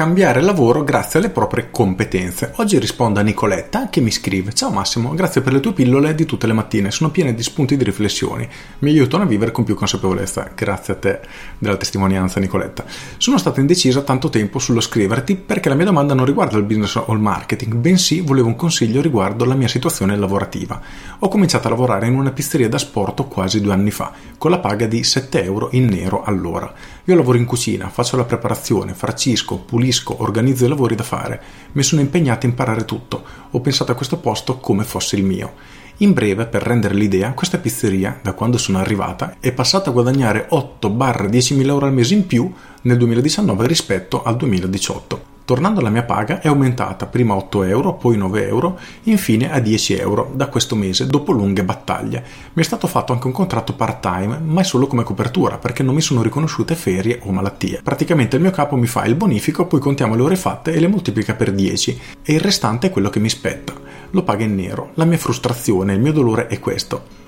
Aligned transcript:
Cambiare 0.00 0.40
lavoro 0.40 0.82
grazie 0.82 1.18
alle 1.18 1.28
proprie 1.28 1.68
competenze. 1.70 2.52
Oggi 2.56 2.78
rispondo 2.78 3.20
a 3.20 3.22
Nicoletta 3.22 3.90
che 3.90 4.00
mi 4.00 4.10
scrive: 4.10 4.54
Ciao 4.54 4.70
Massimo, 4.70 5.12
grazie 5.12 5.42
per 5.42 5.52
le 5.52 5.60
tue 5.60 5.74
pillole 5.74 6.14
di 6.14 6.24
tutte 6.24 6.46
le 6.46 6.54
mattine, 6.54 6.90
sono 6.90 7.10
piene 7.10 7.34
di 7.34 7.42
spunti 7.42 7.76
di 7.76 7.84
riflessioni, 7.84 8.48
mi 8.78 8.88
aiutano 8.88 9.24
a 9.24 9.26
vivere 9.26 9.50
con 9.50 9.64
più 9.64 9.74
consapevolezza. 9.74 10.52
Grazie 10.54 10.94
a 10.94 10.96
te 10.96 11.20
della 11.58 11.76
testimonianza, 11.76 12.40
Nicoletta. 12.40 12.86
Sono 13.18 13.36
stata 13.36 13.60
indecisa 13.60 14.00
tanto 14.00 14.30
tempo 14.30 14.58
sullo 14.58 14.80
scriverti 14.80 15.36
perché 15.36 15.68
la 15.68 15.74
mia 15.74 15.84
domanda 15.84 16.14
non 16.14 16.24
riguarda 16.24 16.56
il 16.56 16.64
business 16.64 16.94
o 16.94 17.12
il 17.12 17.20
marketing, 17.20 17.74
bensì 17.74 18.22
volevo 18.22 18.46
un 18.46 18.56
consiglio 18.56 19.02
riguardo 19.02 19.44
la 19.44 19.54
mia 19.54 19.68
situazione 19.68 20.16
lavorativa. 20.16 20.80
Ho 21.18 21.28
cominciato 21.28 21.66
a 21.66 21.70
lavorare 21.72 22.06
in 22.06 22.14
una 22.14 22.30
pizzeria 22.30 22.70
da 22.70 22.78
sport 22.78 23.28
quasi 23.28 23.60
due 23.60 23.74
anni 23.74 23.90
fa, 23.90 24.12
con 24.38 24.50
la 24.50 24.60
paga 24.60 24.86
di 24.86 25.04
7 25.04 25.44
euro 25.44 25.68
in 25.72 25.88
nero 25.88 26.22
all'ora. 26.22 26.72
Io 27.10 27.16
lavoro 27.16 27.38
in 27.38 27.44
cucina, 27.44 27.88
faccio 27.88 28.16
la 28.16 28.24
preparazione, 28.24 28.94
farcisco, 28.94 29.56
pulisco 29.56 30.22
organizzo 30.22 30.64
i 30.64 30.68
lavori 30.68 30.94
da 30.94 31.02
fare, 31.02 31.42
mi 31.72 31.82
sono 31.82 32.00
impegnato 32.00 32.46
a 32.46 32.48
imparare 32.48 32.84
tutto, 32.84 33.24
ho 33.50 33.60
pensato 33.60 33.90
a 33.90 33.96
questo 33.96 34.18
posto 34.18 34.58
come 34.58 34.84
fosse 34.84 35.16
il 35.16 35.24
mio. 35.24 35.54
In 35.96 36.12
breve, 36.12 36.46
per 36.46 36.62
rendere 36.62 36.94
l'idea, 36.94 37.32
questa 37.32 37.58
pizzeria, 37.58 38.20
da 38.22 38.32
quando 38.32 38.58
sono 38.58 38.78
arrivata, 38.78 39.38
è 39.40 39.50
passata 39.50 39.90
a 39.90 39.92
guadagnare 39.92 40.46
8-10 40.52 41.56
mila 41.56 41.72
euro 41.72 41.86
al 41.86 41.92
mese 41.92 42.14
in 42.14 42.28
più 42.28 42.48
nel 42.82 42.96
2019 42.96 43.66
rispetto 43.66 44.22
al 44.22 44.36
2018. 44.36 45.39
Tornando 45.50 45.80
alla 45.80 45.90
mia 45.90 46.04
paga 46.04 46.40
è 46.40 46.46
aumentata 46.46 47.06
prima 47.06 47.34
a 47.34 47.38
8 47.38 47.64
euro, 47.64 47.94
poi 47.94 48.16
9 48.16 48.46
euro, 48.46 48.78
infine 49.02 49.50
a 49.50 49.58
10 49.58 49.94
euro 49.94 50.30
da 50.32 50.46
questo 50.46 50.76
mese 50.76 51.08
dopo 51.08 51.32
lunghe 51.32 51.64
battaglie. 51.64 52.24
Mi 52.52 52.62
è 52.62 52.64
stato 52.64 52.86
fatto 52.86 53.12
anche 53.12 53.26
un 53.26 53.32
contratto 53.32 53.72
part-time, 53.72 54.38
ma 54.38 54.60
è 54.60 54.64
solo 54.64 54.86
come 54.86 55.02
copertura 55.02 55.58
perché 55.58 55.82
non 55.82 55.96
mi 55.96 56.02
sono 56.02 56.22
riconosciute 56.22 56.76
ferie 56.76 57.18
o 57.24 57.32
malattie. 57.32 57.80
Praticamente 57.82 58.36
il 58.36 58.42
mio 58.42 58.52
capo 58.52 58.76
mi 58.76 58.86
fa 58.86 59.04
il 59.06 59.16
bonifico, 59.16 59.66
poi 59.66 59.80
contiamo 59.80 60.14
le 60.14 60.22
ore 60.22 60.36
fatte 60.36 60.72
e 60.72 60.78
le 60.78 60.86
moltiplica 60.86 61.34
per 61.34 61.50
10 61.50 62.00
e 62.22 62.32
il 62.32 62.40
restante 62.40 62.86
è 62.86 62.90
quello 62.90 63.10
che 63.10 63.18
mi 63.18 63.28
spetta. 63.28 63.72
Lo 64.10 64.22
paga 64.22 64.44
in 64.44 64.54
nero. 64.54 64.90
La 64.94 65.04
mia 65.04 65.18
frustrazione, 65.18 65.94
il 65.94 66.00
mio 66.00 66.12
dolore 66.12 66.46
è 66.46 66.60
questo 66.60 67.19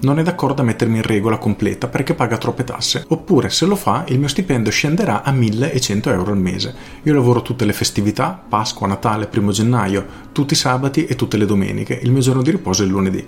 non 0.00 0.18
è 0.18 0.22
d'accordo 0.22 0.62
a 0.62 0.64
mettermi 0.64 0.96
in 0.96 1.02
regola 1.02 1.38
completa 1.38 1.88
perché 1.88 2.14
paga 2.14 2.38
troppe 2.38 2.64
tasse, 2.64 3.04
oppure 3.08 3.50
se 3.50 3.66
lo 3.66 3.76
fa 3.76 4.04
il 4.08 4.18
mio 4.18 4.28
stipendio 4.28 4.70
scenderà 4.70 5.22
a 5.22 5.30
1100 5.30 6.10
euro 6.10 6.32
al 6.32 6.38
mese. 6.38 6.74
Io 7.02 7.14
lavoro 7.14 7.42
tutte 7.42 7.64
le 7.64 7.72
festività, 7.72 8.40
Pasqua, 8.48 8.86
Natale, 8.86 9.26
primo 9.26 9.52
gennaio, 9.52 10.06
tutti 10.32 10.54
i 10.54 10.56
sabati 10.56 11.06
e 11.06 11.16
tutte 11.16 11.36
le 11.36 11.46
domeniche, 11.46 11.98
il 12.02 12.10
mio 12.10 12.20
giorno 12.20 12.42
di 12.42 12.50
riposo 12.50 12.82
è 12.82 12.86
il 12.86 12.92
lunedì. 12.92 13.26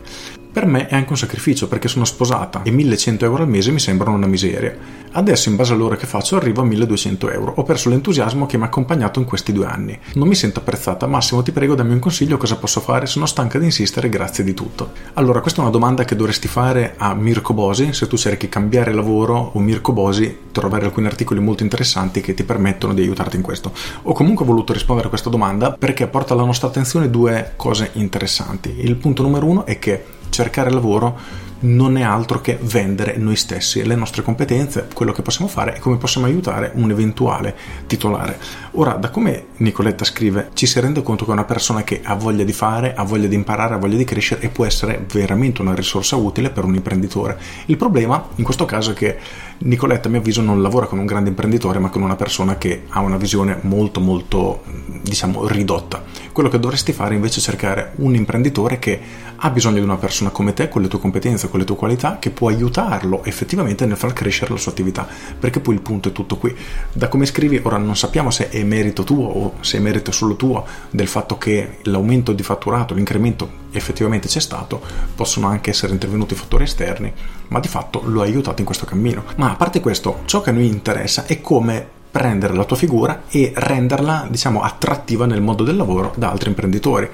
Per 0.53 0.67
me 0.67 0.87
è 0.87 0.95
anche 0.95 1.09
un 1.09 1.17
sacrificio 1.17 1.67
perché 1.67 1.89
sono 1.89 2.05
sposata 2.05 2.61
e 2.63 2.71
1100 2.71 3.25
euro 3.25 3.43
al 3.43 3.49
mese 3.49 3.71
mi 3.71 3.79
sembrano 3.79 4.17
una 4.17 4.27
miseria. 4.27 4.77
Adesso 5.13 5.49
in 5.49 5.57
base 5.57 5.73
all'ora 5.73 5.97
che 5.97 6.05
faccio 6.05 6.37
arrivo 6.37 6.61
a 6.61 6.65
1200 6.65 7.31
euro. 7.31 7.55
Ho 7.57 7.63
perso 7.63 7.89
l'entusiasmo 7.89 8.45
che 8.45 8.59
mi 8.59 8.65
ha 8.65 8.67
accompagnato 8.67 9.19
in 9.19 9.25
questi 9.25 9.53
due 9.53 9.65
anni. 9.65 9.99
Non 10.13 10.29
mi 10.29 10.35
sento 10.35 10.59
apprezzata. 10.59 11.07
Massimo 11.07 11.43
ti 11.43 11.53
prego 11.53 11.75
dammi 11.75 11.95
un 11.95 12.01
consiglio 12.01 12.37
cosa 12.37 12.57
posso 12.57 12.81
fare. 12.81 13.07
Sono 13.07 13.25
stanca 13.25 13.59
di 13.59 13.65
insistere 13.65 14.11
grazie 14.11 14.45
di 14.45 14.53
tutto. 14.53 14.93
Allora 15.15 15.41
questa 15.41 15.61
è 15.61 15.63
una 15.63 15.73
domanda 15.73 16.05
che 16.05 16.17
dovresti 16.17 16.49
fare 16.49 16.97
a 16.99 17.15
Mirko 17.15 17.55
Bosi. 17.55 17.95
Se 17.95 18.07
tu 18.07 18.19
cerchi 18.19 18.51
cambiare 18.51 18.93
lavoro 18.93 19.53
o 19.55 19.59
Mirko 19.59 19.93
Bosi 19.93 20.37
troverai 20.53 20.85
alcuni 20.85 21.07
articoli 21.07 21.41
molto 21.41 21.63
interessanti 21.63 22.21
che 22.21 22.35
ti 22.35 22.45
permettono 22.45 22.93
di 22.93 23.01
aiutarti 23.01 23.37
in 23.37 23.43
questo. 23.43 23.73
Ho 24.03 24.13
comunque 24.13 24.45
voluto 24.45 24.75
rispondere 24.75 25.07
a 25.07 25.11
questa 25.11 25.31
domanda 25.31 25.73
perché 25.73 26.09
porta 26.09 26.35
alla 26.35 26.45
nostra 26.45 26.69
attenzione 26.69 27.09
due 27.09 27.55
cose 27.57 27.89
interessanti. 27.95 28.81
Il 28.81 28.97
punto 28.97 29.23
numero 29.23 29.47
uno 29.47 29.65
è 29.65 29.79
che 29.79 30.21
cercare 30.33 30.71
lavoro 30.71 31.17
non 31.63 31.97
è 31.97 32.03
altro 32.03 32.41
che 32.41 32.59
vendere 32.61 33.17
noi 33.17 33.37
stessi, 33.37 33.85
le 33.85 33.95
nostre 33.95 34.23
competenze, 34.23 34.89
quello 34.95 35.13
che 35.13 35.23
possiamo 35.23 35.51
fare 35.51 35.77
e 35.77 35.79
come 35.79 35.97
possiamo 35.97 36.27
aiutare 36.27 36.73
un 36.75 36.91
eventuale 36.91 37.55
titolare. 37.87 38.39
Ora, 38.73 38.93
da 38.95 39.11
come 39.11 39.47
Nicoletta 39.59 40.05
scrive, 40.05 40.51
ci 40.55 40.67
si 40.67 40.81
rende 40.81 41.03
conto 41.03 41.25
che 41.25 41.31
è 41.31 41.35
una 41.35 41.45
persona 41.45 41.83
che 41.85 42.01
ha 42.03 42.15
voglia 42.15 42.45
di 42.45 42.53
fare, 42.53 42.95
ha 42.95 43.03
voglia 43.03 43.29
di 43.29 43.35
imparare, 43.35 43.75
ha 43.75 43.79
voglia 43.79 43.97
di 43.97 44.05
crescere 44.05 44.41
e 44.41 44.49
può 44.49 44.65
essere 44.65 45.05
veramente 45.13 45.63
una 45.63 45.75
risorsa 45.75 46.17
utile 46.17 46.51
per 46.51 46.65
un 46.65 46.75
imprenditore. 46.75 47.39
Il 47.67 47.77
problema 47.77 48.29
in 48.37 48.45
questo 48.45 48.65
caso 48.65 48.93
è 48.93 48.95
che 48.95 49.19
Nicoletta, 49.59 50.09
a 50.09 50.11
mio 50.11 50.21
avviso, 50.21 50.43
non 50.43 50.61
lavora 50.61 50.87
con 50.87 50.99
un 50.99 51.07
grande 51.07 51.31
imprenditore, 51.31 51.79
ma 51.79 51.89
con 51.89 52.03
una 52.03 52.17
persona 52.17 52.59
che 52.59 52.85
ha 52.89 53.01
una 53.01 53.17
visione 53.17 53.59
molto, 53.63 54.01
molto, 54.01 54.63
diciamo, 55.03 55.47
ridotta. 55.47 56.03
Quello 56.33 56.49
che 56.49 56.59
dovresti 56.59 56.93
fare 56.93 57.15
invece 57.15 57.39
è 57.39 57.43
cercare 57.43 57.93
un 57.97 58.15
imprenditore 58.15 58.79
che 58.79 59.01
ha 59.37 59.51
bisogno 59.51 59.77
di 59.77 59.85
una 59.85 59.97
persona 59.97 60.31
come 60.31 60.53
te, 60.53 60.69
con 60.69 60.83
le 60.83 60.89
tue 60.89 60.99
competenze, 60.99 61.49
con 61.53 61.61
le 61.61 61.67
tue 61.67 61.77
qualità, 61.77 62.17
che 62.19 62.31
può 62.31 62.49
aiutarlo 62.49 63.23
effettivamente 63.25 63.85
nel 63.85 63.99
far 63.99 64.15
crescere 64.15 64.53
la 64.53 64.59
sua 64.59 64.73
attività, 64.73 65.07
perché 65.39 65.61
poi 65.61 65.75
il 65.75 65.83
punto 65.83 66.09
è 66.09 66.13
tutto 66.13 66.39
qui. 66.39 66.57
Da 66.95 67.09
come 67.09 67.27
scrivi, 67.27 67.61
ora 67.63 67.77
non 67.77 67.95
sappiamo 67.95 68.31
se 68.31 68.49
è 68.49 68.65
merito 68.65 69.05
tuo 69.05 69.27
o 69.27 69.55
se 69.61 69.77
è 69.77 69.81
merito 69.81 70.13
solo 70.13 70.35
tuo 70.35 70.65
del 70.89 71.09
fatto 71.09 71.37
che 71.37 71.79
l'aumento 71.83 72.33
di 72.33 72.43
fatturato, 72.43 72.95
l'incremento 72.95 73.61
effettivamente 73.71 74.29
c'è 74.29 74.41
stato, 74.41 74.81
possono 75.15 75.47
anche 75.47 75.69
essere 75.69 75.93
intervenuti 75.93 76.35
fattori 76.35 76.65
esterni, 76.65 77.13
ma 77.49 77.61
di 77.61 77.69
fatto 77.69 78.01
lo 78.07 78.23
ha 78.23 78.25
aiutato 78.25 78.61
in 78.61 78.67
questo 78.67 78.87
cammino. 78.87 79.25
Ma 79.37 79.51
a 79.51 79.57
parte 79.57 79.81
questo, 79.81 80.21
ciò 80.25 80.41
che 80.41 80.49
a 80.49 80.55
noi 80.55 80.67
interessa 80.67 81.27
è 81.27 81.43
come 81.43 81.87
prendere 82.11 82.55
la 82.55 82.65
tua 82.65 82.77
figura 82.77 83.25
e 83.29 83.53
renderla, 83.55 84.27
diciamo, 84.31 84.63
attrattiva 84.63 85.27
nel 85.27 85.43
mondo 85.43 85.65
del 85.65 85.77
lavoro 85.77 86.15
da 86.17 86.31
altri 86.31 86.49
imprenditori. 86.49 87.11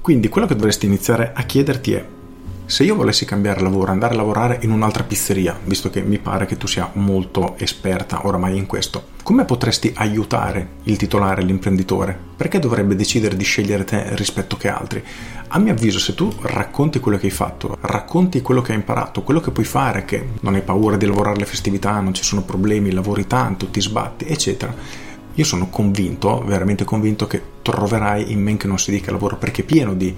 Quindi 0.00 0.28
quello 0.28 0.46
che 0.46 0.56
dovresti 0.56 0.86
iniziare 0.86 1.32
a 1.34 1.42
chiederti 1.42 1.92
è 1.92 2.04
se 2.66 2.82
io 2.82 2.94
volessi 2.94 3.26
cambiare 3.26 3.60
lavoro, 3.60 3.92
andare 3.92 4.14
a 4.14 4.16
lavorare 4.16 4.58
in 4.62 4.70
un'altra 4.70 5.02
pizzeria, 5.02 5.58
visto 5.64 5.90
che 5.90 6.00
mi 6.00 6.18
pare 6.18 6.46
che 6.46 6.56
tu 6.56 6.66
sia 6.66 6.90
molto 6.94 7.56
esperta 7.58 8.26
oramai 8.26 8.56
in 8.56 8.66
questo, 8.66 9.08
come 9.22 9.44
potresti 9.44 9.92
aiutare 9.94 10.68
il 10.84 10.96
titolare, 10.96 11.42
l'imprenditore? 11.42 12.18
Perché 12.36 12.58
dovrebbe 12.58 12.96
decidere 12.96 13.36
di 13.36 13.44
scegliere 13.44 13.84
te 13.84 14.16
rispetto 14.16 14.56
che 14.56 14.68
altri? 14.68 15.04
A 15.48 15.58
mio 15.58 15.72
avviso, 15.72 15.98
se 15.98 16.14
tu 16.14 16.32
racconti 16.40 17.00
quello 17.00 17.18
che 17.18 17.26
hai 17.26 17.32
fatto, 17.32 17.76
racconti 17.82 18.40
quello 18.40 18.62
che 18.62 18.72
hai 18.72 18.78
imparato, 18.78 19.22
quello 19.22 19.40
che 19.40 19.50
puoi 19.50 19.66
fare, 19.66 20.04
che 20.04 20.30
non 20.40 20.54
hai 20.54 20.62
paura 20.62 20.96
di 20.96 21.06
lavorare 21.06 21.36
alle 21.36 21.46
festività, 21.46 22.00
non 22.00 22.14
ci 22.14 22.24
sono 22.24 22.42
problemi, 22.42 22.92
lavori 22.92 23.26
tanto, 23.26 23.66
ti 23.66 23.80
sbatti, 23.80 24.24
eccetera, 24.26 24.74
io 25.36 25.44
sono 25.44 25.68
convinto, 25.68 26.42
veramente 26.44 26.84
convinto, 26.84 27.26
che 27.26 27.42
troverai 27.60 28.32
in 28.32 28.40
men 28.40 28.56
che 28.56 28.66
non 28.66 28.78
si 28.78 28.90
dica 28.90 29.10
lavoro 29.10 29.36
perché 29.36 29.62
è 29.62 29.64
pieno 29.64 29.94
di 29.94 30.14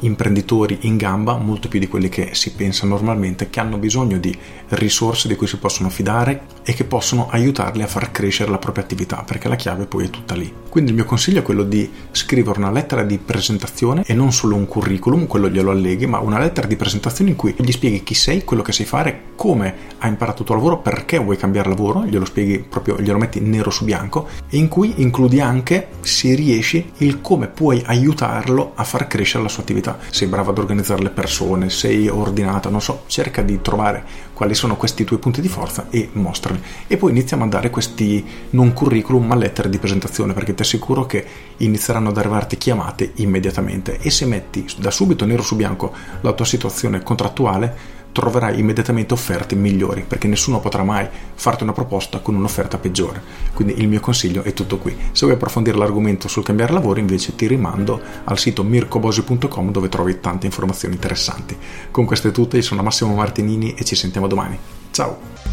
imprenditori 0.00 0.78
in 0.82 0.96
gamba, 0.96 1.36
molto 1.36 1.68
più 1.68 1.78
di 1.78 1.88
quelli 1.88 2.08
che 2.08 2.30
si 2.32 2.52
pensa 2.52 2.86
normalmente, 2.86 3.50
che 3.50 3.60
hanno 3.60 3.78
bisogno 3.78 4.18
di 4.18 4.36
risorse 4.68 5.28
di 5.28 5.36
cui 5.36 5.46
si 5.46 5.58
possono 5.58 5.88
fidare 5.88 6.42
e 6.62 6.74
che 6.74 6.84
possono 6.84 7.28
aiutarli 7.30 7.82
a 7.82 7.86
far 7.86 8.10
crescere 8.10 8.50
la 8.50 8.58
propria 8.58 8.84
attività, 8.84 9.22
perché 9.26 9.48
la 9.48 9.56
chiave 9.56 9.86
poi 9.86 10.06
è 10.06 10.10
tutta 10.10 10.34
lì. 10.34 10.52
Quindi 10.68 10.90
il 10.90 10.96
mio 10.96 11.06
consiglio 11.06 11.40
è 11.40 11.42
quello 11.42 11.62
di 11.62 11.90
scrivere 12.10 12.58
una 12.58 12.70
lettera 12.70 13.02
di 13.02 13.18
presentazione 13.18 14.02
e 14.04 14.14
non 14.14 14.32
solo 14.32 14.56
un 14.56 14.66
curriculum, 14.66 15.26
quello 15.26 15.48
glielo 15.48 15.70
alleghi, 15.70 16.06
ma 16.06 16.18
una 16.18 16.38
lettera 16.38 16.66
di 16.66 16.76
presentazione 16.76 17.30
in 17.30 17.36
cui 17.36 17.54
gli 17.56 17.70
spieghi 17.70 18.02
chi 18.02 18.14
sei, 18.14 18.44
quello 18.44 18.62
che 18.62 18.72
sai 18.72 18.84
fare, 18.84 19.20
come 19.36 19.74
hai 19.98 20.10
imparato 20.10 20.40
il 20.40 20.46
tuo 20.46 20.56
lavoro, 20.56 20.78
perché 20.78 21.18
vuoi 21.18 21.36
cambiare 21.36 21.68
lavoro, 21.68 22.04
glielo 22.04 22.24
spieghi 22.24 22.58
proprio, 22.58 22.98
glielo 22.98 23.18
metti 23.18 23.40
nero 23.40 23.70
su 23.70 23.84
bianco 23.84 24.28
e 24.48 24.56
in 24.58 24.68
cui 24.68 24.94
includi 24.96 25.40
anche, 25.40 25.88
se 26.00 26.34
riesci, 26.34 26.92
il 26.98 27.20
come 27.20 27.46
puoi 27.48 27.82
aiutarlo 27.86 28.72
a 28.74 28.84
far 28.84 29.06
crescere 29.06 29.42
la 29.42 29.48
sua 29.48 29.62
attività 29.62 29.85
attività, 29.86 29.98
sei 30.10 30.28
brava 30.28 30.50
ad 30.50 30.58
organizzare 30.58 31.02
le 31.02 31.10
persone, 31.10 31.70
sei 31.70 32.08
ordinata, 32.08 32.68
non 32.68 32.80
so, 32.80 33.02
cerca 33.06 33.42
di 33.42 33.60
trovare 33.62 34.04
quali 34.32 34.54
sono 34.54 34.76
questi 34.76 35.04
tuoi 35.04 35.18
punti 35.18 35.40
di 35.40 35.48
forza 35.48 35.86
e 35.90 36.08
mostrali. 36.12 36.60
E 36.86 36.96
poi 36.96 37.10
inizia 37.10 37.36
a 37.36 37.40
mandare 37.40 37.70
questi 37.70 38.24
non 38.50 38.72
curriculum 38.72 39.26
ma 39.26 39.36
lettere 39.36 39.68
di 39.68 39.78
presentazione 39.78 40.32
perché 40.32 40.54
ti 40.54 40.62
assicuro 40.62 41.06
che 41.06 41.24
inizieranno 41.58 42.08
ad 42.08 42.18
arrivarti 42.18 42.58
chiamate 42.58 43.12
immediatamente 43.16 43.98
e 43.98 44.10
se 44.10 44.26
metti 44.26 44.66
da 44.78 44.90
subito 44.90 45.24
nero 45.24 45.42
su 45.42 45.56
bianco 45.56 45.92
la 46.20 46.32
tua 46.32 46.44
situazione 46.44 47.02
contrattuale 47.02 48.04
troverai 48.16 48.58
immediatamente 48.58 49.12
offerte 49.12 49.54
migliori 49.54 50.02
perché 50.08 50.26
nessuno 50.26 50.58
potrà 50.58 50.82
mai 50.82 51.06
farti 51.34 51.64
una 51.64 51.74
proposta 51.74 52.20
con 52.20 52.34
un'offerta 52.34 52.78
peggiore. 52.78 53.22
Quindi 53.52 53.78
il 53.78 53.88
mio 53.88 54.00
consiglio 54.00 54.42
è 54.42 54.54
tutto 54.54 54.78
qui. 54.78 54.96
Se 55.12 55.26
vuoi 55.26 55.36
approfondire 55.36 55.76
l'argomento 55.76 56.26
sul 56.26 56.42
cambiare 56.42 56.72
lavoro 56.72 56.98
invece 56.98 57.34
ti 57.34 57.46
rimando 57.46 58.00
al 58.24 58.38
sito 58.38 58.64
mircobosi.com 58.64 59.70
dove 59.70 59.90
trovi 59.90 60.18
tante 60.20 60.46
informazioni 60.46 60.94
interessanti. 60.94 61.56
Con 61.90 62.06
questo 62.06 62.28
è 62.28 62.30
tutto, 62.30 62.56
io 62.56 62.62
sono 62.62 62.82
Massimo 62.82 63.14
Martinini 63.14 63.74
e 63.74 63.84
ci 63.84 63.94
sentiamo 63.94 64.26
domani. 64.26 64.58
Ciao! 64.92 65.45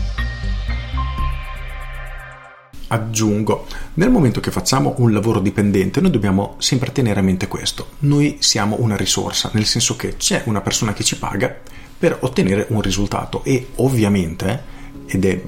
Aggiungo, 2.93 3.65
nel 3.95 4.11
momento 4.11 4.39
che 4.39 4.51
facciamo 4.51 4.93
un 4.97 5.11
lavoro 5.11 5.39
dipendente 5.39 5.99
noi 5.99 6.11
dobbiamo 6.11 6.55
sempre 6.59 6.91
tenere 6.91 7.19
a 7.19 7.23
mente 7.23 7.47
questo, 7.47 7.87
noi 7.99 8.37
siamo 8.39 8.77
una 8.79 8.95
risorsa, 8.95 9.49
nel 9.53 9.65
senso 9.65 9.95
che 9.95 10.15
c'è 10.15 10.43
una 10.45 10.61
persona 10.61 10.93
che 10.93 11.03
ci 11.03 11.17
paga 11.17 11.53
per 11.97 12.17
ottenere 12.21 12.67
un 12.69 12.81
risultato 12.81 13.43
e 13.43 13.69
ovviamente, 13.75 14.63
ed 15.07 15.25
è, 15.25 15.41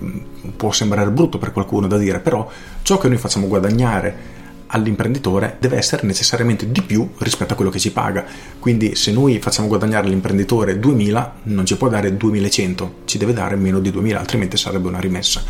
può 0.55 0.71
sembrare 0.71 1.11
brutto 1.11 1.37
per 1.37 1.51
qualcuno 1.51 1.85
da 1.87 1.97
dire, 1.97 2.19
però 2.19 2.49
ciò 2.81 2.97
che 2.97 3.07
noi 3.09 3.17
facciamo 3.17 3.47
guadagnare 3.47 4.33
all'imprenditore 4.67 5.57
deve 5.59 5.77
essere 5.77 6.05
necessariamente 6.05 6.71
di 6.71 6.81
più 6.81 7.07
rispetto 7.19 7.53
a 7.53 7.55
quello 7.55 7.71
che 7.71 7.79
ci 7.79 7.91
paga. 7.91 8.25
Quindi 8.59 8.95
se 8.95 9.11
noi 9.11 9.39
facciamo 9.39 9.67
guadagnare 9.67 10.07
l'imprenditore 10.07 10.79
2000, 10.79 11.35
non 11.43 11.65
ci 11.65 11.77
può 11.77 11.87
dare 11.89 12.15
2100, 12.15 12.95
ci 13.05 13.17
deve 13.17 13.33
dare 13.33 13.55
meno 13.55 13.79
di 13.79 13.91
2000, 13.91 14.19
altrimenti 14.19 14.57
sarebbe 14.57 14.87
una 14.87 14.99
rimessa. 14.99 15.43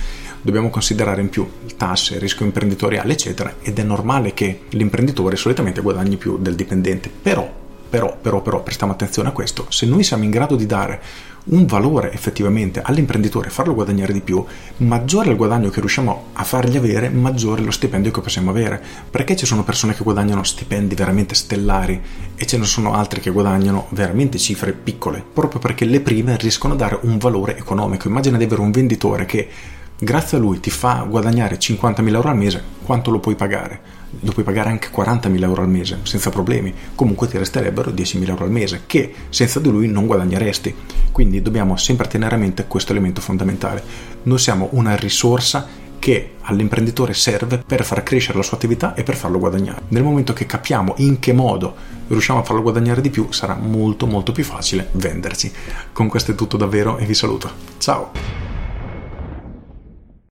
Dobbiamo 0.45 0.69
considerare 0.69 1.21
in 1.21 1.29
più 1.29 1.49
tasse, 1.75 2.19
rischio 2.19 2.45
imprenditoriale, 2.45 3.13
eccetera, 3.13 3.55
ed 3.63 3.79
è 3.79 3.81
normale 3.81 4.35
che 4.35 4.59
l'imprenditore 4.69 5.37
solitamente 5.37 5.81
guadagni 5.81 6.17
più 6.17 6.37
del 6.37 6.53
dipendente. 6.53 7.09
Però, 7.09 7.51
però, 7.89 8.15
però, 8.21 8.43
però, 8.43 8.61
prestiamo 8.61 8.93
attenzione 8.93 9.29
a 9.29 9.31
questo, 9.31 9.65
se 9.69 9.87
noi 9.87 10.03
siamo 10.03 10.23
in 10.23 10.29
grado 10.29 10.55
di 10.55 10.67
dare 10.67 11.01
un 11.45 11.65
valore 11.65 12.13
effettivamente 12.13 12.83
all'imprenditore, 12.83 13.49
farlo 13.49 13.73
guadagnare 13.73 14.13
di 14.13 14.21
più, 14.21 14.45
maggiore 14.77 15.31
il 15.31 15.35
guadagno 15.35 15.71
che 15.71 15.79
riusciamo 15.79 16.25
a 16.33 16.43
fargli 16.43 16.77
avere, 16.77 17.09
maggiore 17.09 17.63
lo 17.63 17.71
stipendio 17.71 18.11
che 18.11 18.21
possiamo 18.21 18.51
avere. 18.51 18.79
Perché 19.09 19.35
ci 19.35 19.47
sono 19.47 19.63
persone 19.63 19.95
che 19.95 20.03
guadagnano 20.03 20.43
stipendi 20.43 20.93
veramente 20.93 21.33
stellari 21.33 21.99
e 22.35 22.45
ce 22.45 22.59
ne 22.59 22.65
sono 22.65 22.93
altri 22.93 23.19
che 23.19 23.31
guadagnano 23.31 23.87
veramente 23.89 24.37
cifre 24.37 24.73
piccole, 24.73 25.23
proprio 25.33 25.59
perché 25.59 25.85
le 25.85 26.01
prime 26.01 26.37
riescono 26.37 26.75
a 26.75 26.77
dare 26.77 26.99
un 27.01 27.17
valore 27.17 27.57
economico. 27.57 28.07
Immagina 28.07 28.37
di 28.37 28.43
avere 28.43 28.61
un 28.61 28.69
venditore 28.69 29.25
che 29.25 29.49
grazie 29.97 30.37
a 30.37 30.41
lui 30.41 30.59
ti 30.59 30.69
fa 30.69 31.05
guadagnare 31.07 31.57
50.000 31.57 32.13
euro 32.13 32.29
al 32.29 32.37
mese, 32.37 32.63
quanto 32.83 33.11
lo 33.11 33.19
puoi 33.19 33.35
pagare? 33.35 33.95
lo 34.21 34.31
puoi 34.31 34.45
pagare 34.45 34.69
anche 34.69 34.89
40.000 34.89 35.43
euro 35.43 35.61
al 35.61 35.69
mese 35.69 35.99
senza 36.03 36.29
problemi, 36.29 36.73
comunque 36.95 37.27
ti 37.27 37.37
resterebbero 37.37 37.91
10.000 37.91 38.29
euro 38.29 38.45
al 38.45 38.51
mese 38.51 38.83
che 38.85 39.13
senza 39.29 39.59
di 39.59 39.69
lui 39.69 39.87
non 39.87 40.05
guadagneresti. 40.05 40.73
Quindi 41.11 41.41
dobbiamo 41.41 41.77
sempre 41.77 42.07
tenere 42.07 42.35
a 42.35 42.37
mente 42.37 42.65
questo 42.67 42.91
elemento 42.91 43.21
fondamentale. 43.21 43.83
Noi 44.23 44.37
siamo 44.37 44.69
una 44.71 44.95
risorsa 44.95 45.83
che 45.97 46.33
all'imprenditore 46.41 47.13
serve 47.13 47.63
per 47.65 47.83
far 47.83 48.03
crescere 48.03 48.37
la 48.37 48.43
sua 48.43 48.57
attività 48.57 48.93
e 48.93 49.03
per 49.03 49.15
farlo 49.15 49.39
guadagnare. 49.39 49.83
Nel 49.87 50.03
momento 50.03 50.33
che 50.33 50.45
capiamo 50.45 50.93
in 50.97 51.19
che 51.19 51.33
modo 51.33 51.75
riusciamo 52.07 52.39
a 52.39 52.43
farlo 52.43 52.61
guadagnare 52.61 53.01
di 53.01 53.09
più, 53.09 53.31
sarà 53.31 53.55
molto 53.55 54.05
molto 54.05 54.31
più 54.31 54.43
facile 54.43 54.89
venderci. 54.91 55.51
Con 55.91 56.07
questo 56.07 56.31
è 56.31 56.35
tutto 56.35 56.57
davvero 56.57 56.97
e 56.97 57.05
vi 57.05 57.15
saluto. 57.15 57.49
Ciao! 57.79 58.44